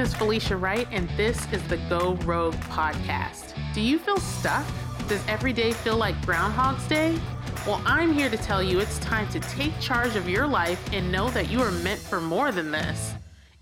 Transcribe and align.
name 0.00 0.06
is 0.06 0.14
Felicia 0.14 0.56
Wright, 0.56 0.88
and 0.92 1.10
this 1.10 1.46
is 1.52 1.62
the 1.68 1.76
Go 1.90 2.14
Rogue 2.24 2.54
podcast. 2.70 3.54
Do 3.74 3.82
you 3.82 3.98
feel 3.98 4.16
stuck? 4.16 4.64
Does 5.08 5.22
every 5.28 5.52
day 5.52 5.72
feel 5.72 5.98
like 5.98 6.18
Groundhog's 6.24 6.88
Day? 6.88 7.18
Well, 7.66 7.82
I'm 7.84 8.14
here 8.14 8.30
to 8.30 8.38
tell 8.38 8.62
you 8.62 8.80
it's 8.80 8.98
time 9.00 9.28
to 9.28 9.40
take 9.40 9.78
charge 9.78 10.16
of 10.16 10.26
your 10.26 10.46
life 10.46 10.82
and 10.94 11.12
know 11.12 11.28
that 11.32 11.50
you 11.50 11.60
are 11.60 11.70
meant 11.70 12.00
for 12.00 12.18
more 12.18 12.50
than 12.50 12.70
this. 12.70 13.12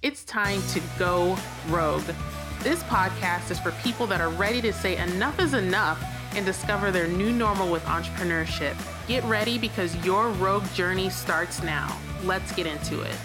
It's 0.02 0.22
time 0.22 0.62
to 0.74 0.80
go 0.96 1.36
rogue. 1.70 2.06
This 2.62 2.84
podcast 2.84 3.50
is 3.50 3.58
for 3.58 3.72
people 3.82 4.06
that 4.06 4.20
are 4.20 4.30
ready 4.30 4.60
to 4.60 4.72
say 4.72 4.96
enough 4.96 5.40
is 5.40 5.54
enough 5.54 6.00
and 6.36 6.46
discover 6.46 6.92
their 6.92 7.08
new 7.08 7.32
normal 7.32 7.68
with 7.68 7.82
entrepreneurship. 7.86 8.76
Get 9.08 9.24
ready 9.24 9.58
because 9.58 9.96
your 10.06 10.28
rogue 10.28 10.70
journey 10.72 11.10
starts 11.10 11.64
now. 11.64 11.98
Let's 12.22 12.52
get 12.52 12.68
into 12.68 13.00
it. 13.00 13.16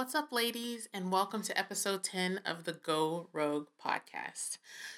What's 0.00 0.14
up, 0.14 0.32
ladies, 0.32 0.88
and 0.94 1.12
welcome 1.12 1.42
to 1.42 1.58
episode 1.58 2.02
10 2.02 2.40
of 2.46 2.64
the 2.64 2.72
Go 2.72 3.28
Rogue 3.34 3.66
podcast. 3.84 4.56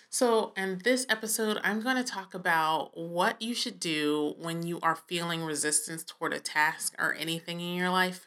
So, 0.09 0.53
in 0.57 0.81
this 0.85 1.07
episode, 1.09 1.59
I'm 1.65 1.81
going 1.81 1.97
to 1.97 2.05
talk 2.05 2.35
about 2.35 2.97
what 2.97 3.43
you 3.43 3.53
should 3.53 3.81
do 3.81 4.37
when 4.39 4.63
you 4.63 4.79
are 4.81 4.95
feeling 4.95 5.43
resistance 5.43 6.05
toward 6.05 6.33
a 6.33 6.39
task 6.39 6.95
or 7.01 7.15
anything 7.15 7.61
in 7.61 7.75
your 7.75 7.91
life. 7.91 8.27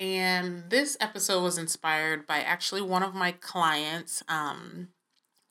And 0.00 0.68
this 0.68 0.96
episode 1.00 1.44
was 1.44 1.58
inspired 1.58 2.26
by 2.26 2.40
actually 2.40 2.82
one 2.82 3.04
of 3.04 3.14
my 3.14 3.30
clients. 3.30 4.24
Um, 4.28 4.88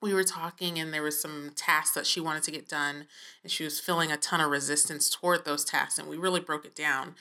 we 0.01 0.13
were 0.13 0.25
talking, 0.25 0.77
and 0.77 0.93
there 0.93 1.03
was 1.03 1.17
some 1.17 1.53
tasks 1.55 1.95
that 1.95 2.05
she 2.05 2.19
wanted 2.19 2.43
to 2.43 2.51
get 2.51 2.67
done, 2.67 3.07
and 3.43 3.49
she 3.49 3.63
was 3.63 3.79
feeling 3.79 4.11
a 4.11 4.17
ton 4.17 4.41
of 4.41 4.51
resistance 4.51 5.09
toward 5.09 5.45
those 5.45 5.63
tasks, 5.63 5.97
and 5.97 6.09
we 6.09 6.17
really 6.17 6.41
broke 6.41 6.65
it 6.65 6.75
down. 6.75 7.15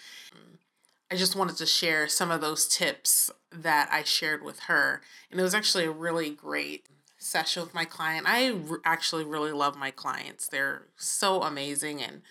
I 1.11 1.17
just 1.17 1.37
wanted 1.37 1.57
to 1.57 1.67
share 1.67 2.09
some 2.09 2.31
of 2.31 2.41
those 2.41 2.67
tips 2.67 3.31
that 3.53 3.89
I 3.93 4.03
shared 4.03 4.43
with 4.43 4.61
her. 4.61 5.03
And 5.31 5.39
it 5.39 5.43
was 5.43 5.55
actually 5.55 5.85
a 5.85 5.91
really 5.91 6.31
great 6.31 6.87
session 7.19 7.63
with 7.63 7.75
my 7.75 7.85
client. 7.85 8.27
I 8.29 8.51
r- 8.51 8.81
actually 8.85 9.25
really 9.25 9.53
love 9.53 9.77
my 9.77 9.91
clients. 9.91 10.49
They're 10.49 10.87
so 10.97 11.43
amazing 11.43 12.03
and 12.03 12.23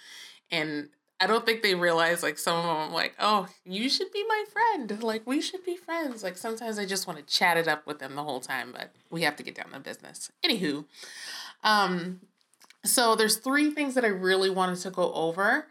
and 0.51 0.89
I 1.19 1.27
don't 1.27 1.45
think 1.45 1.61
they 1.61 1.73
realize 1.73 2.21
like 2.21 2.37
some 2.37 2.57
of 2.57 2.65
them 2.65 2.93
like, 2.93 3.15
"Oh, 3.17 3.47
you 3.63 3.89
should 3.89 4.11
be 4.11 4.25
my 4.27 4.43
friend. 4.51 5.01
Like 5.01 5.25
we 5.25 5.39
should 5.41 5.63
be 5.63 5.77
friends." 5.77 6.21
Like 6.21 6.37
sometimes 6.37 6.77
I 6.77 6.85
just 6.85 7.07
want 7.07 7.19
to 7.19 7.33
chat 7.33 7.55
it 7.55 7.67
up 7.67 7.87
with 7.87 7.99
them 7.99 8.15
the 8.15 8.23
whole 8.23 8.41
time, 8.41 8.71
but 8.73 8.91
we 9.09 9.21
have 9.21 9.37
to 9.37 9.43
get 9.43 9.55
down 9.55 9.71
to 9.71 9.79
business. 9.79 10.31
Anywho, 10.43 10.85
um 11.63 12.19
so 12.85 13.15
there's 13.15 13.37
three 13.37 13.71
things 13.71 13.95
that 13.95 14.03
I 14.03 14.09
really 14.09 14.49
wanted 14.49 14.79
to 14.79 14.89
go 14.89 15.13
over 15.13 15.67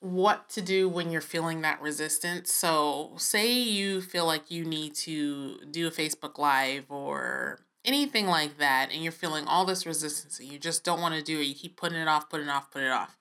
what 0.00 0.48
to 0.50 0.60
do 0.60 0.88
when 0.88 1.10
you're 1.10 1.20
feeling 1.20 1.62
that 1.62 1.80
resistance. 1.80 2.52
So, 2.52 3.12
say 3.16 3.52
you 3.52 4.00
feel 4.00 4.26
like 4.26 4.50
you 4.50 4.64
need 4.64 4.94
to 4.96 5.58
do 5.70 5.86
a 5.86 5.90
Facebook 5.90 6.38
Live 6.38 6.84
or 6.90 7.60
anything 7.84 8.26
like 8.26 8.58
that, 8.58 8.90
and 8.92 9.02
you're 9.02 9.12
feeling 9.12 9.46
all 9.46 9.64
this 9.64 9.86
resistance 9.86 10.38
and 10.38 10.50
you 10.50 10.58
just 10.58 10.84
don't 10.84 11.00
want 11.00 11.14
to 11.14 11.22
do 11.22 11.40
it. 11.40 11.44
You 11.44 11.54
keep 11.54 11.76
putting 11.76 11.98
it 11.98 12.08
off, 12.08 12.28
putting 12.28 12.48
it 12.48 12.50
off, 12.50 12.70
putting 12.70 12.88
it 12.88 12.92
off. 12.92 13.16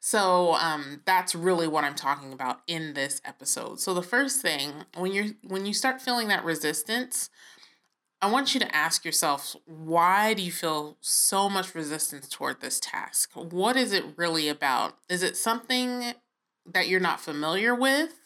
So, 0.00 0.54
um, 0.54 1.02
that's 1.04 1.34
really 1.34 1.66
what 1.66 1.84
I'm 1.84 1.96
talking 1.96 2.32
about 2.32 2.60
in 2.66 2.94
this 2.94 3.20
episode. 3.24 3.80
So, 3.80 3.92
the 3.92 4.02
first 4.02 4.40
thing 4.40 4.72
when 4.96 5.12
you're 5.12 5.28
when 5.42 5.66
you 5.66 5.74
start 5.74 6.00
feeling 6.00 6.28
that 6.28 6.44
resistance, 6.44 7.30
I 8.26 8.28
want 8.28 8.54
you 8.54 8.60
to 8.60 8.74
ask 8.74 9.04
yourself 9.04 9.54
why 9.66 10.34
do 10.34 10.42
you 10.42 10.50
feel 10.50 10.96
so 11.00 11.48
much 11.48 11.76
resistance 11.76 12.28
toward 12.28 12.60
this 12.60 12.80
task? 12.80 13.30
What 13.34 13.76
is 13.76 13.92
it 13.92 14.04
really 14.16 14.48
about? 14.48 14.96
Is 15.08 15.22
it 15.22 15.36
something 15.36 16.12
that 16.66 16.88
you're 16.88 16.98
not 16.98 17.20
familiar 17.20 17.72
with? 17.72 18.18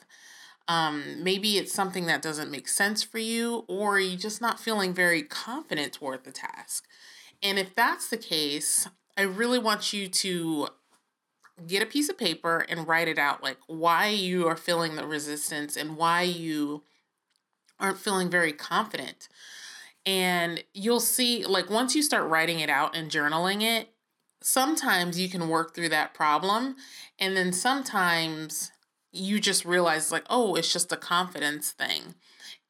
Um, 0.69 1.23
maybe 1.23 1.59
it's 1.59 1.75
something 1.75 2.07
that 2.07 2.23
doesn't 2.23 2.51
make 2.51 2.67
sense 2.67 3.03
for 3.03 3.19
you, 3.19 3.67
or 3.69 4.01
you're 4.01 4.19
just 4.19 4.41
not 4.41 4.59
feeling 4.59 4.95
very 4.95 5.23
confident 5.23 5.93
toward 5.93 6.25
the 6.25 6.33
task. 6.33 6.87
And 7.43 7.59
if 7.59 7.75
that's 7.75 8.09
the 8.09 8.17
case, 8.17 8.89
I 9.19 9.23
really 9.25 9.59
want 9.59 9.93
you 9.93 10.09
to 10.09 10.69
get 11.67 11.83
a 11.83 11.87
piece 11.87 12.09
of 12.09 12.17
paper 12.17 12.65
and 12.71 12.89
write 12.89 13.09
it 13.09 13.19
out 13.19 13.43
like 13.43 13.59
why 13.67 14.09
you 14.09 14.47
are 14.49 14.57
feeling 14.57 14.97
the 14.97 15.07
resistance 15.07 15.77
and 15.77 15.99
why 15.99 16.23
you 16.23 16.85
aren't 17.79 17.99
feeling 17.99 18.31
very 18.31 18.55
confident. 18.55 19.29
And 20.07 20.65
you'll 20.73 21.01
see, 21.01 21.45
like, 21.45 21.69
once 21.69 21.95
you 21.95 22.03
start 22.03 22.29
writing 22.29 22.61
it 22.61 22.71
out 22.71 22.97
and 22.97 23.11
journaling 23.11 23.63
it, 23.63 23.91
sometimes 24.43 25.21
you 25.21 25.29
can 25.29 25.49
work 25.49 25.75
through 25.75 25.91
that 25.91 26.15
problem. 26.15 26.77
And 27.19 27.37
then 27.37 27.53
sometimes 27.53 28.73
you 29.13 29.41
just 29.41 29.65
realize, 29.65 30.11
like, 30.11 30.25
oh, 30.31 30.55
it's 30.55 30.73
just 30.73 30.93
a 30.93 30.97
confidence 30.97 31.71
thing. 31.73 32.15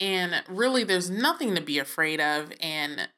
And 0.01 0.43
really, 0.49 0.83
there's 0.83 1.11
nothing 1.11 1.55
to 1.55 1.61
be 1.61 1.79
afraid 1.79 2.21
of. 2.21 2.53
And 2.61 3.09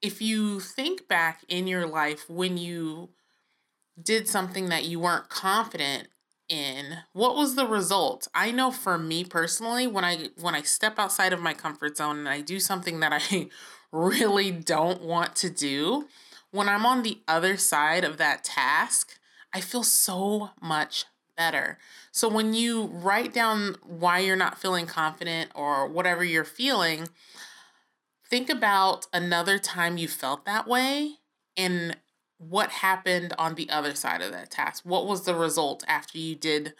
if 0.00 0.22
you 0.22 0.60
think 0.60 1.08
back 1.08 1.44
in 1.48 1.66
your 1.66 1.86
life 1.86 2.30
when 2.30 2.56
you 2.56 3.10
did 4.02 4.28
something 4.28 4.70
that 4.70 4.84
you 4.84 4.98
weren't 4.98 5.28
confident 5.28 6.08
in 6.50 6.98
what 7.12 7.36
was 7.36 7.54
the 7.54 7.66
result? 7.66 8.28
I 8.34 8.50
know 8.50 8.70
for 8.70 8.98
me 8.98 9.24
personally 9.24 9.86
when 9.86 10.04
i 10.04 10.28
when 10.38 10.54
i 10.54 10.62
step 10.62 10.98
outside 10.98 11.32
of 11.32 11.40
my 11.40 11.54
comfort 11.54 11.96
zone 11.96 12.18
and 12.18 12.28
i 12.28 12.40
do 12.40 12.60
something 12.60 13.00
that 13.00 13.12
i 13.12 13.48
really 13.92 14.50
don't 14.50 15.00
want 15.00 15.34
to 15.36 15.48
do 15.48 16.08
when 16.50 16.68
i'm 16.68 16.84
on 16.84 17.02
the 17.02 17.20
other 17.26 17.56
side 17.56 18.04
of 18.04 18.18
that 18.18 18.44
task 18.44 19.18
i 19.54 19.60
feel 19.60 19.82
so 19.82 20.50
much 20.60 21.04
better. 21.40 21.78
So 22.12 22.28
when 22.28 22.52
you 22.52 22.90
write 22.92 23.32
down 23.32 23.76
why 23.82 24.18
you're 24.18 24.36
not 24.36 24.60
feeling 24.60 24.84
confident 24.84 25.50
or 25.54 25.88
whatever 25.88 26.22
you're 26.22 26.44
feeling 26.44 27.08
think 28.28 28.50
about 28.50 29.06
another 29.10 29.58
time 29.58 29.96
you 29.96 30.06
felt 30.06 30.44
that 30.44 30.68
way 30.68 31.14
and 31.56 31.96
what 32.40 32.70
happened 32.70 33.34
on 33.38 33.54
the 33.54 33.68
other 33.68 33.94
side 33.94 34.22
of 34.22 34.32
that 34.32 34.50
task? 34.50 34.82
What 34.84 35.06
was 35.06 35.24
the 35.24 35.34
result 35.34 35.84
after 35.86 36.16
you 36.16 36.34
did 36.34 36.72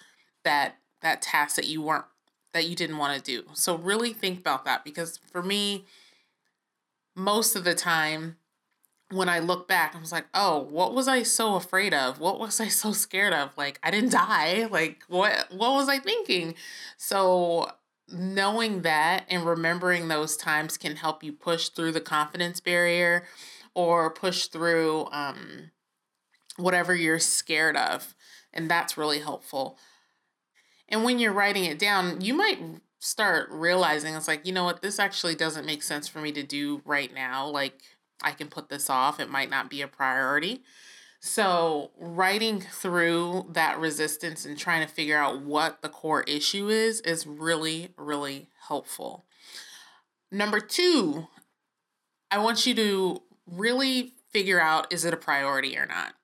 that 0.42 0.76
that 1.02 1.20
task 1.20 1.56
that 1.56 1.66
you 1.66 1.82
weren't 1.82 2.06
that 2.54 2.66
you 2.66 2.74
didn't 2.74 2.96
want 2.96 3.16
to 3.16 3.22
do? 3.22 3.46
So 3.52 3.76
really 3.76 4.14
think 4.14 4.40
about 4.40 4.64
that 4.64 4.84
because 4.84 5.18
for 5.30 5.42
me 5.42 5.84
most 7.14 7.56
of 7.56 7.64
the 7.64 7.74
time 7.74 8.36
when 9.10 9.28
i 9.28 9.40
look 9.40 9.66
back 9.66 9.96
i 9.96 9.98
was 9.98 10.12
like 10.12 10.26
oh 10.32 10.60
what 10.70 10.94
was 10.94 11.08
i 11.08 11.22
so 11.22 11.56
afraid 11.56 11.92
of? 11.92 12.18
What 12.18 12.40
was 12.40 12.58
i 12.58 12.68
so 12.68 12.92
scared 12.92 13.34
of? 13.34 13.56
Like 13.58 13.78
i 13.82 13.90
didn't 13.90 14.12
die? 14.12 14.66
Like 14.70 15.02
what 15.08 15.46
what 15.50 15.72
was 15.74 15.90
i 15.90 15.98
thinking? 15.98 16.54
So 16.96 17.70
knowing 18.08 18.82
that 18.82 19.24
and 19.28 19.44
remembering 19.44 20.08
those 20.08 20.36
times 20.36 20.78
can 20.78 20.96
help 20.96 21.22
you 21.22 21.32
push 21.32 21.68
through 21.68 21.92
the 21.92 22.00
confidence 22.00 22.60
barrier 22.60 23.24
or 23.74 24.10
push 24.10 24.46
through 24.46 25.08
um, 25.12 25.70
whatever 26.56 26.94
you're 26.94 27.18
scared 27.18 27.76
of. 27.76 28.14
And 28.52 28.70
that's 28.70 28.98
really 28.98 29.20
helpful. 29.20 29.78
And 30.88 31.04
when 31.04 31.18
you're 31.18 31.32
writing 31.32 31.64
it 31.64 31.78
down, 31.78 32.20
you 32.20 32.34
might 32.34 32.58
start 32.98 33.48
realizing 33.50 34.14
it's 34.14 34.28
like, 34.28 34.46
you 34.46 34.52
know 34.52 34.64
what, 34.64 34.82
this 34.82 34.98
actually 34.98 35.34
doesn't 35.34 35.66
make 35.66 35.82
sense 35.82 36.08
for 36.08 36.20
me 36.20 36.32
to 36.32 36.42
do 36.42 36.82
right 36.84 37.14
now. 37.14 37.46
Like, 37.46 37.80
I 38.22 38.32
can 38.32 38.48
put 38.48 38.68
this 38.68 38.90
off, 38.90 39.18
it 39.20 39.30
might 39.30 39.50
not 39.50 39.70
be 39.70 39.82
a 39.82 39.88
priority. 39.88 40.62
So, 41.22 41.90
writing 41.98 42.60
through 42.60 43.48
that 43.52 43.78
resistance 43.78 44.46
and 44.46 44.56
trying 44.56 44.86
to 44.86 44.92
figure 44.92 45.18
out 45.18 45.42
what 45.42 45.82
the 45.82 45.88
core 45.88 46.22
issue 46.22 46.68
is 46.68 47.00
is 47.02 47.26
really, 47.26 47.90
really 47.96 48.48
helpful. 48.68 49.26
Number 50.30 50.60
two, 50.60 51.26
I 52.30 52.38
want 52.38 52.64
you 52.64 52.74
to 52.74 53.22
really 53.50 54.14
figure 54.30 54.60
out 54.60 54.92
is 54.92 55.04
it 55.04 55.14
a 55.14 55.18
priority 55.18 55.76
or 55.76 55.86
not. 55.86 56.14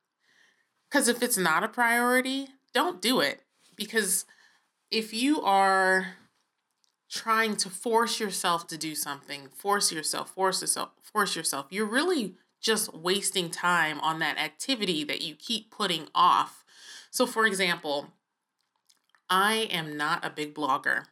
Because 0.88 1.08
if 1.08 1.22
it's 1.22 1.36
not 1.36 1.64
a 1.64 1.68
priority, 1.68 2.48
don't 2.72 3.02
do 3.02 3.20
it. 3.20 3.42
Because 3.74 4.24
if 4.90 5.12
you 5.12 5.42
are 5.42 6.14
trying 7.10 7.56
to 7.56 7.70
force 7.70 8.20
yourself 8.20 8.66
to 8.68 8.78
do 8.78 8.94
something, 8.94 9.48
force 9.54 9.92
yourself, 9.92 10.30
force 10.30 10.60
yourself, 10.60 10.90
force 11.02 11.36
yourself, 11.36 11.66
you're 11.70 11.86
really 11.86 12.34
just 12.60 12.94
wasting 12.94 13.50
time 13.50 14.00
on 14.00 14.18
that 14.18 14.38
activity 14.38 15.04
that 15.04 15.22
you 15.22 15.34
keep 15.34 15.70
putting 15.70 16.08
off. 16.14 16.64
So, 17.10 17.26
for 17.26 17.46
example, 17.46 18.08
I 19.28 19.68
am 19.70 19.96
not 19.96 20.24
a 20.24 20.30
big 20.30 20.54
blogger. 20.54 21.04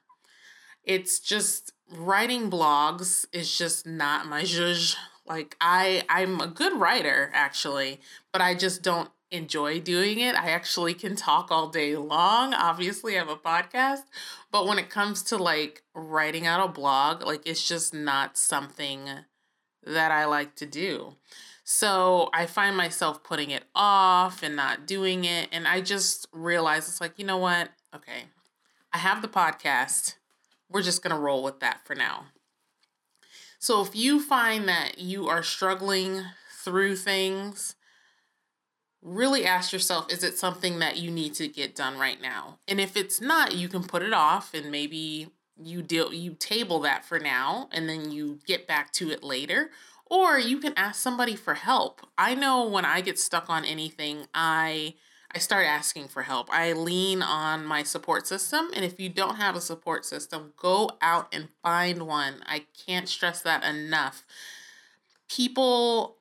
It's 0.83 1.19
just 1.19 1.73
writing 1.91 2.51
blogs 2.51 3.27
is 3.33 3.57
just 3.57 3.87
not 3.87 4.27
my 4.27 4.43
zhuzh. 4.43 4.97
Like 5.26 5.56
I 5.61 6.03
I'm 6.09 6.41
a 6.41 6.47
good 6.47 6.79
writer 6.79 7.31
actually, 7.32 8.00
but 8.32 8.43
I 8.43 8.55
just 8.55 8.82
don't 8.82 9.11
enjoy 9.31 9.81
doing 9.81 10.21
it. 10.21 10.37
I 10.37 10.50
actually 10.50 10.94
can 10.94 11.17
talk 11.17 11.50
all 11.50 11.69
day 11.69 11.97
long. 11.97 12.55
Obviously, 12.55 13.17
I 13.17 13.19
have 13.19 13.29
a 13.29 13.37
podcast, 13.37 14.03
but 14.50 14.67
when 14.67 14.79
it 14.79 14.91
comes 14.91 15.23
to 15.25 15.37
like 15.37 15.82
writing 15.94 16.47
out 16.47 16.65
a 16.65 16.71
blog, 16.71 17.25
like 17.25 17.47
it's 17.47 17.67
just 17.67 17.93
not 17.93 18.37
something 18.37 19.09
that 19.85 20.11
I 20.11 20.25
like 20.25 20.55
to 20.56 20.67
do. 20.67 21.17
So 21.65 22.29
I 22.35 22.47
find 22.47 22.77
myself 22.77 23.25
putting 23.25 23.50
it 23.50 23.65
off 23.75 24.43
and 24.43 24.55
not 24.55 24.87
doing 24.87 25.25
it. 25.25 25.49
And 25.50 25.67
I 25.67 25.81
just 25.81 26.29
realize 26.32 26.88
it's 26.88 27.00
like, 27.00 27.19
you 27.19 27.25
know 27.25 27.38
what? 27.38 27.70
Okay, 27.94 28.25
I 28.93 28.99
have 28.99 29.23
the 29.23 29.29
podcast. 29.29 30.15
We're 30.70 30.82
just 30.82 31.03
going 31.03 31.15
to 31.15 31.20
roll 31.20 31.43
with 31.43 31.61
that 31.61 31.81
for 31.85 31.94
now. 31.94 32.27
So 33.65 33.81
if 33.81 33.97
you 33.97 34.21
find 34.21 34.69
that 34.69 34.99
you 34.99 35.27
are 35.27 35.43
struggling 35.43 36.23
through 36.63 36.97
things, 36.97 37.77
really 39.01 39.47
ask 39.47 39.73
yourself 39.73 40.13
is 40.13 40.23
it 40.23 40.37
something 40.37 40.81
that 40.81 40.99
you 40.99 41.11
need 41.11 41.33
to 41.37 41.49
get 41.49 41.75
done 41.75 41.97
right 41.97 42.21
now? 42.21 42.59
And 42.69 42.79
if 42.79 42.95
it's 42.95 43.23
not, 43.23 43.55
you 43.55 43.71
can 43.71 43.83
put 43.83 44.03
it 44.03 44.13
off 44.13 44.53
and 44.53 44.71
maybe 44.71 45.31
you 45.57 45.81
deal 45.81 46.13
you 46.13 46.37
table 46.39 46.81
that 46.81 47.07
for 47.07 47.19
now 47.19 47.71
and 47.73 47.89
then 47.89 48.13
you 48.13 48.39
get 48.47 48.69
back 48.69 48.93
to 48.93 49.11
it 49.11 49.25
later 49.25 49.71
or 50.11 50.39
you 50.39 50.59
can 50.59 50.75
ask 50.77 51.01
somebody 51.01 51.35
for 51.35 51.55
help. 51.55 52.07
I 52.19 52.35
know 52.35 52.69
when 52.69 52.85
I 52.85 53.01
get 53.01 53.19
stuck 53.19 53.49
on 53.49 53.65
anything, 53.65 54.27
I 54.35 54.97
I 55.35 55.39
start 55.39 55.67
asking 55.67 56.09
for 56.09 56.23
help. 56.23 56.49
I 56.53 56.73
lean 56.75 57.21
on 57.21 57.65
my 57.65 57.83
support 57.83 58.27
system. 58.27 58.71
And 58.73 58.85
if 58.85 59.01
you 59.01 59.09
don't 59.09 59.37
have 59.37 59.57
a 59.57 59.61
support 59.61 60.05
system, 60.05 60.53
go 60.57 60.91
out 61.03 61.35
and 61.35 61.49
find 61.61 62.07
one. 62.07 62.37
I 62.47 62.67
can't 62.87 63.09
stress 63.09 63.43
that 63.43 63.65
enough. 63.65 64.25
People, 65.29 66.19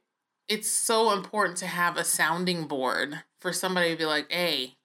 it's 0.48 0.70
so 0.70 1.14
important 1.14 1.58
to 1.60 1.68
have 1.68 1.96
a 1.96 2.04
sounding 2.04 2.66
board 2.66 3.22
for 3.40 3.54
somebody 3.54 3.92
to 3.92 3.98
be 3.98 4.06
like, 4.06 4.32
hey, 4.32 4.78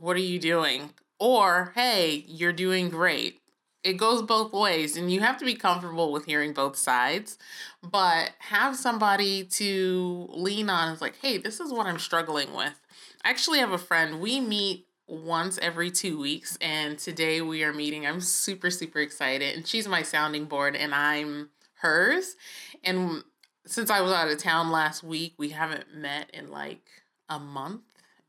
what 0.00 0.16
are 0.16 0.20
you 0.20 0.38
doing? 0.38 0.90
Or, 1.18 1.72
hey, 1.74 2.24
you're 2.26 2.52
doing 2.52 2.88
great. 2.88 3.40
It 3.82 3.98
goes 3.98 4.22
both 4.22 4.54
ways, 4.54 4.96
and 4.96 5.12
you 5.12 5.20
have 5.20 5.36
to 5.36 5.44
be 5.44 5.54
comfortable 5.54 6.10
with 6.10 6.24
hearing 6.24 6.54
both 6.54 6.74
sides, 6.74 7.36
but 7.82 8.30
have 8.38 8.76
somebody 8.76 9.44
to 9.44 10.26
lean 10.30 10.70
on. 10.70 10.90
It's 10.90 11.02
like, 11.02 11.18
hey, 11.20 11.36
this 11.36 11.60
is 11.60 11.70
what 11.70 11.84
I'm 11.86 11.98
struggling 11.98 12.54
with 12.54 12.80
Actually 13.24 13.58
have 13.60 13.72
a 13.72 13.78
friend. 13.78 14.20
We 14.20 14.38
meet 14.38 14.86
once 15.06 15.58
every 15.62 15.90
two 15.90 16.20
weeks, 16.20 16.58
and 16.60 16.98
today 16.98 17.40
we 17.40 17.64
are 17.64 17.72
meeting. 17.72 18.06
I'm 18.06 18.20
super, 18.20 18.70
super 18.70 18.98
excited. 18.98 19.56
And 19.56 19.66
she's 19.66 19.88
my 19.88 20.02
sounding 20.02 20.44
board, 20.44 20.76
and 20.76 20.94
I'm 20.94 21.48
hers. 21.76 22.36
And 22.82 23.24
since 23.64 23.88
I 23.88 24.02
was 24.02 24.12
out 24.12 24.30
of 24.30 24.36
town 24.36 24.70
last 24.70 25.02
week, 25.02 25.34
we 25.38 25.48
haven't 25.48 25.94
met 25.94 26.28
in 26.34 26.50
like 26.50 26.82
a 27.30 27.38
month 27.38 27.80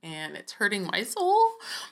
and 0.01 0.37
it's 0.37 0.53
hurting 0.53 0.85
my 0.85 1.03
soul. 1.03 1.43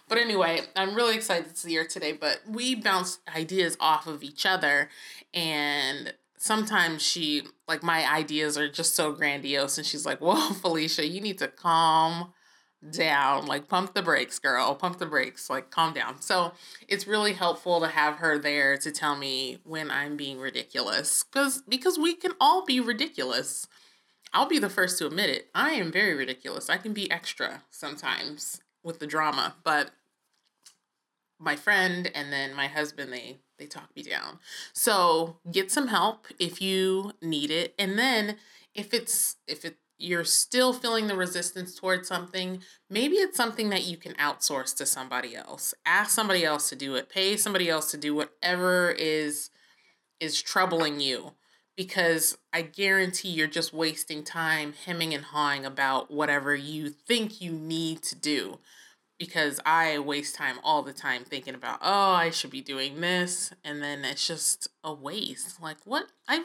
But 0.08 0.20
anyway, 0.20 0.62
I'm 0.76 0.96
really 0.96 1.16
excited 1.16 1.50
to 1.50 1.58
see 1.58 1.76
her 1.76 1.84
today. 1.84 2.14
But 2.14 2.42
we 2.48 2.76
bounce 2.76 3.20
ideas 3.36 3.76
off 3.82 4.08
of 4.08 4.24
each 4.24 4.46
other, 4.46 4.90
and 5.34 6.14
sometimes 6.38 7.02
she, 7.02 7.42
like, 7.68 7.82
my 7.84 8.10
ideas 8.10 8.58
are 8.58 8.70
just 8.70 8.96
so 8.96 9.12
grandiose, 9.12 9.78
and 9.78 9.86
she's 9.88 10.06
like, 10.06 10.22
Whoa, 10.22 10.54
Felicia, 10.54 11.06
you 11.06 11.20
need 11.20 11.40
to 11.40 11.48
calm 11.50 12.34
down 12.92 13.46
like 13.46 13.68
pump 13.68 13.94
the 13.94 14.02
brakes 14.02 14.40
girl 14.40 14.76
pump 14.76 15.00
the 15.00 15.06
brakes 15.06 15.50
like 15.50 15.72
calm 15.72 15.94
down. 15.94 16.22
So 16.22 16.54
it's 16.88 17.08
really 17.08 17.34
helpful 17.34 17.80
to 17.80 17.88
have 17.88 18.16
her 18.16 18.38
there 18.38 18.78
to 18.78 18.92
tell 18.92 19.16
me 19.16 19.60
when 19.64 19.90
i'm 19.90 20.18
being 20.18 20.40
ridiculous 20.40 21.24
because 21.24 21.62
because 21.68 21.98
we 21.98 22.14
can 22.16 22.34
all 22.40 22.66
be 22.66 22.80
ridiculous. 22.80 23.68
I'll 24.36 24.48
be 24.48 24.60
the 24.60 24.70
first 24.70 24.98
to 24.98 25.06
admit 25.06 25.30
it. 25.30 25.50
I 25.54 25.72
am 25.72 25.92
very 25.92 26.16
ridiculous. 26.16 26.70
I 26.70 26.78
can 26.78 26.94
be 26.94 27.10
extra 27.12 27.64
sometimes 27.70 28.62
with 28.84 29.00
the 29.00 29.08
drama 29.08 29.56
but 29.64 29.92
my 31.40 31.56
friend 31.56 32.10
and 32.14 32.32
then 32.32 32.54
my 32.54 32.68
husband 32.68 33.12
they 33.12 33.40
they 33.58 33.66
talk 33.66 33.90
me 33.96 34.04
down. 34.04 34.40
So 34.74 35.38
get 35.52 35.72
some 35.72 35.88
help 35.88 36.28
if 36.40 36.62
you 36.62 37.14
need 37.22 37.52
it. 37.52 37.74
And 37.78 37.98
then 37.98 38.38
if 38.74 38.94
it's 38.94 39.38
if 39.48 39.64
it 39.64 39.78
you're 40.04 40.26
still 40.26 40.74
feeling 40.74 41.08
the 41.08 41.16
resistance 41.16 41.76
towards 41.76 42.08
something, 42.08 42.62
maybe 42.90 43.16
it's 43.16 43.38
something 43.38 43.70
that 43.70 43.86
you 43.86 43.98
can 43.98 44.14
outsource 44.14 44.76
to 44.78 44.86
somebody 44.86 45.36
else. 45.36 45.74
Ask 45.86 46.12
somebody 46.12 46.44
else 46.44 46.70
to 46.70 46.76
do 46.76 46.96
it. 46.96 47.10
Pay 47.10 47.38
somebody 47.38 47.70
else 47.70 47.90
to 47.92 47.98
do 47.98 48.14
whatever 48.14 48.92
is 48.92 49.50
is 50.20 50.42
troubling 50.42 51.00
you 51.00 51.34
because 51.76 52.38
I 52.52 52.62
guarantee 52.62 53.30
you're 53.30 53.48
just 53.48 53.74
wasting 53.74 54.24
time 54.24 54.74
hemming 54.86 55.14
and 55.14 55.24
hawing 55.24 55.66
about 55.66 56.12
whatever 56.12 56.56
you 56.56 56.90
think 56.90 57.42
you 57.42 57.52
need 57.52 58.04
to 58.04 58.16
do. 58.16 58.60
Because 59.20 59.60
I 59.66 60.00
waste 60.00 60.36
time 60.36 60.58
all 60.64 60.82
the 60.82 60.92
time 60.92 61.24
thinking 61.24 61.56
about, 61.56 61.80
oh, 61.82 62.12
I 62.12 62.30
should 62.30 62.50
be 62.50 62.62
doing 62.62 63.00
this. 63.00 63.54
And 63.64 63.82
then 63.82 64.04
it's 64.04 64.28
just 64.28 64.68
a 64.84 64.94
waste. 64.94 65.62
Like, 65.62 65.78
what? 65.86 66.08
I 66.28 66.44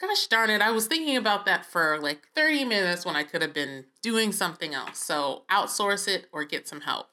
gosh 0.00 0.26
darn 0.26 0.50
it, 0.50 0.60
I 0.60 0.70
was 0.70 0.86
thinking 0.86 1.16
about 1.16 1.46
that 1.46 1.64
for 1.64 1.98
like 2.00 2.28
30 2.34 2.64
minutes 2.64 3.04
when 3.04 3.16
I 3.16 3.22
could 3.22 3.42
have 3.42 3.54
been 3.54 3.86
doing 4.02 4.32
something 4.32 4.74
else. 4.74 4.98
So 4.98 5.42
outsource 5.50 6.08
it 6.08 6.26
or 6.32 6.44
get 6.44 6.68
some 6.68 6.82
help. 6.82 7.08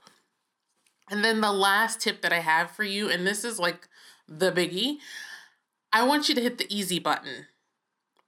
And 1.10 1.24
then 1.24 1.42
the 1.42 1.52
last 1.52 2.00
tip 2.00 2.22
that 2.22 2.32
I 2.32 2.40
have 2.40 2.72
for 2.72 2.84
you, 2.84 3.10
and 3.10 3.28
this 3.28 3.44
is 3.44 3.60
like 3.60 3.88
the 4.28 4.52
biggie, 4.52 4.98
I 5.92 6.04
want 6.04 6.30
you 6.30 6.36
to 6.36 6.42
hit 6.42 6.58
the 6.58 6.74
easy 6.74 7.00
button. 7.00 7.48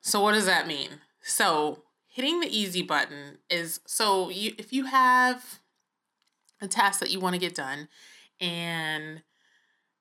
So, 0.01 0.19
what 0.19 0.33
does 0.33 0.45
that 0.47 0.67
mean? 0.67 0.89
So, 1.21 1.83
hitting 2.07 2.41
the 2.41 2.56
easy 2.56 2.81
button 2.81 3.38
is 3.49 3.79
so 3.88 4.29
you 4.29 4.53
if 4.57 4.73
you 4.73 4.85
have 4.85 5.61
a 6.61 6.67
task 6.67 6.99
that 6.99 7.09
you 7.09 7.21
want 7.21 7.35
to 7.35 7.39
get 7.39 7.56
done 7.56 7.88
and 8.39 9.23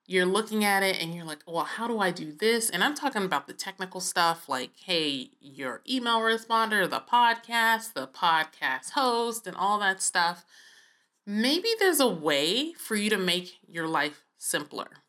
you're 0.07 0.27
looking 0.27 0.65
at 0.65 0.83
it 0.83 1.01
and 1.01 1.15
you're 1.15 1.25
like, 1.25 1.43
well, 1.47 1.65
how 1.65 1.87
do 1.87 1.99
I 2.01 2.11
do 2.11 2.33
this? 2.33 2.71
And 2.71 2.83
I'm 2.83 2.95
talking 2.95 3.25
about 3.25 3.47
the 3.47 3.53
technical 3.53 4.01
stuff 4.01 4.49
like, 4.49 4.73
hey, 4.85 5.31
your 5.41 5.83
email 5.89 6.21
responder, 6.21 6.89
the 6.89 7.01
podcast, 7.01 7.95
the 7.95 8.09
podcast 8.09 8.91
host, 8.91 9.47
and 9.47 9.57
all 9.57 9.79
that 9.79 10.03
stuff. 10.03 10.45
Maybe 11.27 11.69
there's 11.79 12.01
a 12.01 12.09
way 12.09 12.73
for 12.73 12.97
you 12.97 13.11
to 13.11 13.19
make 13.19 13.59
your 13.69 13.87
life 13.87 14.25
simpler. 14.39 15.02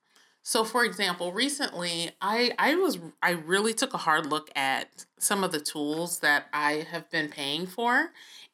So 0.44 0.64
for 0.64 0.84
example, 0.84 1.32
recently 1.32 2.12
I 2.22 2.52
I 2.60 2.76
was 2.76 3.00
I 3.22 3.32
really 3.32 3.74
took 3.74 3.94
a 3.94 3.98
hard 3.98 4.26
look 4.26 4.52
at 4.56 5.06
some 5.18 5.44
of 5.44 5.52
the 5.52 5.60
tools 5.60 6.20
that 6.20 6.48
I 6.54 6.86
have 6.92 7.10
been 7.10 7.30
paying 7.30 7.66
for 7.66 8.12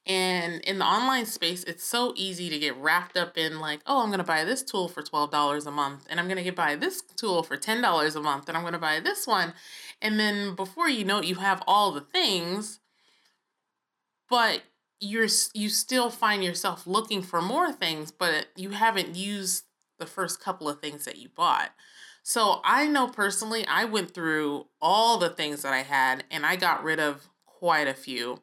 and 0.10 0.62
in 0.62 0.80
the 0.80 0.86
online 0.86 1.28
space, 1.28 1.64
it's 1.66 1.84
so 1.84 2.14
easy 2.16 2.50
to 2.50 2.58
get 2.58 2.76
wrapped 2.78 3.16
up 3.16 3.38
in 3.38 3.60
like, 3.60 3.82
oh, 3.86 4.02
I'm 4.02 4.10
going 4.10 4.18
to 4.18 4.24
buy 4.24 4.44
this 4.44 4.64
tool 4.64 4.88
for 4.88 5.04
$12 5.04 5.68
a 5.68 5.72
month, 5.72 6.08
and 6.10 6.20
I'm 6.20 6.26
going 6.26 6.38
to 6.38 6.44
get 6.44 6.56
buy 6.56 6.76
this 6.76 7.02
tool 7.16 7.44
for 7.44 7.58
$10 7.58 8.16
a 8.16 8.20
month, 8.20 8.48
and 8.48 8.58
I'm 8.58 8.64
going 8.64 8.74
to 8.74 8.80
buy 8.80 9.00
this 9.00 9.28
one. 9.28 9.54
And 10.02 10.20
then 10.20 10.56
before 10.56 10.90
you 10.90 11.06
know 11.06 11.20
it, 11.20 11.26
you 11.26 11.36
have 11.36 11.62
all 11.68 11.92
the 11.92 12.02
things, 12.02 12.80
but 14.28 14.64
you're 15.00 15.28
you 15.54 15.70
still 15.70 16.10
find 16.10 16.44
yourself 16.44 16.88
looking 16.88 17.22
for 17.22 17.42
more 17.42 17.72
things, 17.72 18.12
but 18.12 18.48
you 18.56 18.72
haven't 18.72 19.16
used 19.16 19.66
the 20.00 20.06
first 20.06 20.42
couple 20.42 20.68
of 20.68 20.80
things 20.80 21.06
that 21.06 21.18
you 21.18 21.30
bought. 21.36 21.72
So 22.24 22.62
I 22.64 22.88
know 22.88 23.08
personally, 23.08 23.66
I 23.66 23.86
went 23.86 24.14
through 24.14 24.68
all 24.82 25.18
the 25.18 25.30
things 25.30 25.62
that 25.62 25.74
I 25.74 25.84
had 25.84 26.24
and 26.30 26.46
I 26.46 26.56
got 26.56 26.84
rid 26.84 27.00
of 27.00 27.28
quite 27.46 27.88
a 27.88 27.94
few. 27.94 28.42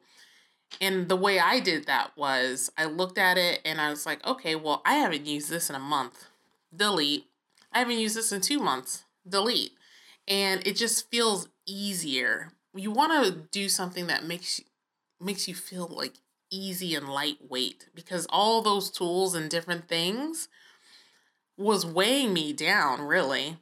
And 0.81 1.07
the 1.07 1.15
way 1.15 1.39
I 1.39 1.59
did 1.59 1.85
that 1.85 2.11
was 2.17 2.71
I 2.77 2.85
looked 2.85 3.17
at 3.17 3.37
it 3.37 3.61
and 3.63 3.79
I 3.79 3.89
was 3.89 4.05
like, 4.05 4.25
okay, 4.25 4.55
well, 4.55 4.81
I 4.85 4.95
haven't 4.95 5.25
used 5.25 5.49
this 5.49 5.69
in 5.69 5.75
a 5.75 5.79
month. 5.79 6.25
Delete. 6.75 7.25
I 7.71 7.79
haven't 7.79 7.99
used 7.99 8.15
this 8.15 8.31
in 8.31 8.41
two 8.41 8.59
months. 8.59 9.05
Delete. 9.27 9.71
And 10.27 10.65
it 10.67 10.75
just 10.75 11.09
feels 11.09 11.47
easier. 11.65 12.51
You 12.75 12.91
want 12.91 13.25
to 13.25 13.31
do 13.51 13.69
something 13.69 14.07
that 14.07 14.25
makes 14.25 14.59
you, 14.59 14.65
makes 15.21 15.47
you 15.47 15.55
feel 15.55 15.87
like 15.87 16.15
easy 16.51 16.95
and 16.95 17.09
lightweight 17.09 17.87
because 17.93 18.27
all 18.29 18.61
those 18.61 18.89
tools 18.89 19.35
and 19.35 19.49
different 19.49 19.87
things 19.87 20.47
was 21.57 21.85
weighing 21.85 22.33
me 22.33 22.53
down, 22.53 23.01
really. 23.01 23.57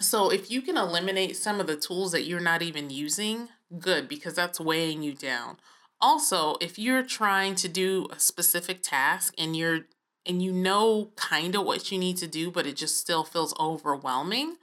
So 0.00 0.30
if 0.30 0.50
you 0.50 0.62
can 0.62 0.76
eliminate 0.76 1.36
some 1.36 1.60
of 1.60 1.66
the 1.66 1.76
tools 1.76 2.12
that 2.12 2.24
you're 2.24 2.40
not 2.40 2.62
even 2.62 2.90
using, 2.90 3.48
good 3.78 4.08
because 4.08 4.34
that's 4.34 4.60
weighing 4.60 5.02
you 5.02 5.14
down 5.14 5.58
also, 6.04 6.56
if 6.60 6.78
you're 6.78 7.02
trying 7.02 7.54
to 7.54 7.66
do 7.66 8.06
a 8.10 8.20
specific 8.20 8.82
task 8.82 9.32
and 9.38 9.56
you're 9.56 9.86
and 10.26 10.42
you 10.42 10.52
know 10.52 11.10
kind 11.16 11.54
of 11.54 11.64
what 11.64 11.90
you 11.90 11.98
need 11.98 12.18
to 12.18 12.26
do, 12.26 12.50
but 12.50 12.66
it 12.66 12.76
just 12.76 12.98
still 12.98 13.24
feels 13.24 13.54
overwhelming, 13.58 14.56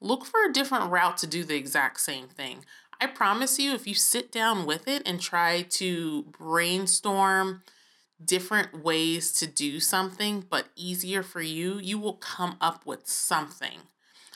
look 0.00 0.24
for 0.24 0.44
a 0.44 0.52
different 0.52 0.90
route 0.90 1.16
to 1.18 1.26
do 1.26 1.42
the 1.42 1.56
exact 1.56 2.00
same 2.00 2.28
thing. 2.28 2.64
I 3.00 3.08
promise 3.08 3.58
you, 3.58 3.74
if 3.74 3.88
you 3.88 3.94
sit 3.94 4.30
down 4.30 4.66
with 4.66 4.86
it 4.86 5.02
and 5.04 5.20
try 5.20 5.62
to 5.62 6.22
brainstorm 6.38 7.62
different 8.26 8.82
ways 8.84 9.32
to 9.32 9.46
do 9.46 9.80
something, 9.80 10.44
but 10.48 10.66
easier 10.76 11.22
for 11.22 11.40
you, 11.40 11.78
you 11.78 11.98
will 11.98 12.14
come 12.14 12.56
up 12.60 12.86
with 12.86 13.06
something. 13.06 13.80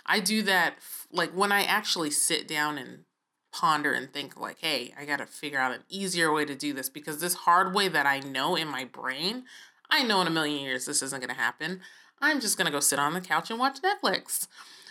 I 0.04 0.20
do 0.20 0.42
that 0.42 0.76
like 1.12 1.30
when 1.30 1.52
I 1.52 1.62
actually 1.64 2.10
sit 2.10 2.48
down 2.48 2.78
and 2.78 3.04
ponder 3.52 3.92
and 3.92 4.12
think 4.12 4.38
like, 4.38 4.58
hey, 4.60 4.94
I 4.98 5.04
got 5.04 5.18
to 5.18 5.26
figure 5.26 5.58
out 5.58 5.72
an 5.72 5.84
easier 5.88 6.32
way 6.32 6.44
to 6.44 6.54
do 6.54 6.72
this 6.72 6.88
because 6.88 7.20
this 7.20 7.34
hard 7.34 7.74
way 7.74 7.88
that 7.88 8.06
I 8.06 8.20
know 8.20 8.56
in 8.56 8.68
my 8.68 8.84
brain, 8.84 9.44
I 9.90 10.02
know 10.02 10.20
in 10.20 10.26
a 10.26 10.30
million 10.30 10.60
years 10.60 10.86
this 10.86 11.02
isn't 11.02 11.20
going 11.20 11.34
to 11.34 11.40
happen. 11.40 11.80
I'm 12.20 12.40
just 12.40 12.56
going 12.56 12.66
to 12.66 12.72
go 12.72 12.80
sit 12.80 12.98
on 12.98 13.14
the 13.14 13.20
couch 13.20 13.50
and 13.50 13.58
watch 13.58 13.78
Netflix. 13.80 14.48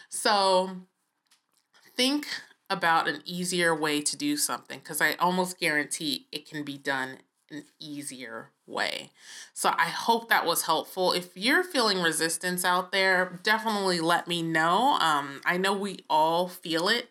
So 0.09 0.77
think 1.95 2.27
about 2.69 3.07
an 3.07 3.21
easier 3.25 3.75
way 3.75 4.01
to 4.01 4.17
do 4.17 4.37
something 4.37 4.79
because 4.79 5.01
I 5.01 5.13
almost 5.13 5.59
guarantee 5.59 6.27
it 6.31 6.47
can 6.47 6.63
be 6.63 6.77
done 6.77 7.19
an 7.51 7.63
easier 7.79 8.51
way. 8.65 9.11
So 9.53 9.69
I 9.77 9.85
hope 9.85 10.29
that 10.29 10.45
was 10.45 10.63
helpful. 10.63 11.13
If 11.13 11.35
you're 11.35 11.63
feeling 11.63 12.01
resistance 12.01 12.65
out 12.65 12.91
there, 12.91 13.39
definitely 13.43 13.99
let 13.99 14.27
me 14.27 14.41
know. 14.41 14.97
Um, 14.99 15.41
I 15.45 15.57
know 15.57 15.73
we 15.73 16.05
all 16.09 16.47
feel 16.47 16.87
it. 16.89 17.09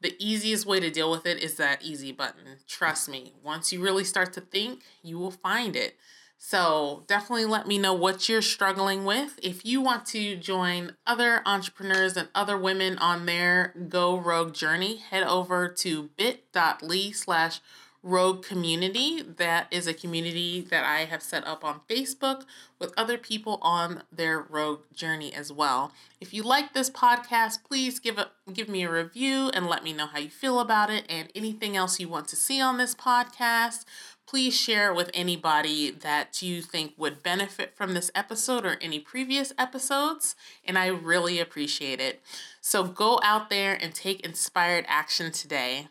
The 0.00 0.14
easiest 0.18 0.66
way 0.66 0.78
to 0.80 0.90
deal 0.90 1.10
with 1.10 1.26
it 1.26 1.42
is 1.42 1.56
that 1.56 1.82
easy 1.82 2.12
button. 2.12 2.58
Trust 2.68 3.08
me, 3.08 3.32
once 3.42 3.72
you 3.72 3.82
really 3.82 4.04
start 4.04 4.32
to 4.34 4.40
think, 4.40 4.82
you 5.02 5.18
will 5.18 5.30
find 5.30 5.74
it. 5.74 5.96
So 6.38 7.04
definitely 7.06 7.46
let 7.46 7.66
me 7.66 7.78
know 7.78 7.94
what 7.94 8.28
you're 8.28 8.42
struggling 8.42 9.04
with. 9.04 9.38
If 9.42 9.64
you 9.64 9.80
want 9.80 10.04
to 10.06 10.36
join 10.36 10.94
other 11.06 11.40
entrepreneurs 11.46 12.16
and 12.16 12.28
other 12.34 12.58
women 12.58 12.98
on 12.98 13.24
their 13.24 13.74
Go 13.88 14.18
Rogue 14.18 14.52
journey, 14.52 14.98
head 14.98 15.22
over 15.22 15.66
to 15.68 16.10
bit.ly 16.16 17.10
slash 17.12 17.60
Rogue 18.06 18.44
Community. 18.44 19.20
That 19.20 19.66
is 19.72 19.88
a 19.88 19.92
community 19.92 20.60
that 20.70 20.84
I 20.84 21.06
have 21.06 21.22
set 21.22 21.44
up 21.44 21.64
on 21.64 21.80
Facebook 21.90 22.44
with 22.78 22.94
other 22.96 23.18
people 23.18 23.58
on 23.60 24.04
their 24.12 24.38
rogue 24.38 24.82
journey 24.94 25.34
as 25.34 25.52
well. 25.52 25.90
If 26.20 26.32
you 26.32 26.44
like 26.44 26.72
this 26.72 26.88
podcast, 26.88 27.64
please 27.64 27.98
give 27.98 28.16
a 28.16 28.30
give 28.52 28.68
me 28.68 28.84
a 28.84 28.90
review 28.90 29.50
and 29.52 29.66
let 29.66 29.82
me 29.82 29.92
know 29.92 30.06
how 30.06 30.20
you 30.20 30.30
feel 30.30 30.60
about 30.60 30.88
it 30.88 31.04
and 31.08 31.30
anything 31.34 31.76
else 31.76 31.98
you 31.98 32.08
want 32.08 32.28
to 32.28 32.36
see 32.36 32.60
on 32.60 32.78
this 32.78 32.94
podcast. 32.94 33.84
Please 34.24 34.56
share 34.56 34.92
it 34.92 34.96
with 34.96 35.10
anybody 35.12 35.90
that 35.90 36.40
you 36.42 36.62
think 36.62 36.94
would 36.96 37.24
benefit 37.24 37.74
from 37.74 37.94
this 37.94 38.12
episode 38.14 38.64
or 38.64 38.76
any 38.80 39.00
previous 39.00 39.52
episodes, 39.58 40.36
and 40.64 40.78
I 40.78 40.86
really 40.86 41.40
appreciate 41.40 42.00
it. 42.00 42.22
So 42.60 42.84
go 42.84 43.18
out 43.24 43.50
there 43.50 43.76
and 43.80 43.92
take 43.92 44.20
inspired 44.20 44.84
action 44.88 45.32
today. 45.32 45.88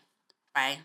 Bye. 0.54 0.78